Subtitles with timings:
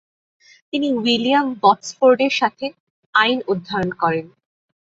[0.73, 2.65] তিনি উইলিয়াম বটসফোর্ডের সাথে
[3.13, 4.25] আইন অধ্যয়ন করেন।